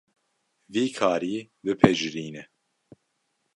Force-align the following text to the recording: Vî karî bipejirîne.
Vî 0.73 0.85
karî 0.97 1.37
bipejirîne. 1.63 2.43